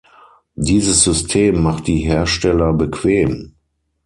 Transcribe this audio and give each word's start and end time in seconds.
Dieses 0.55 1.03
System 1.03 1.61
macht 1.61 1.85
die 1.85 1.99
Hersteller 1.99 2.73
bequem. 2.73 3.53